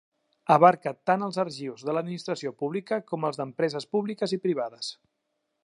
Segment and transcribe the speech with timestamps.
[0.53, 4.91] Abarca tant els arxius de l'administració pública com el d'empreses públiques i privades.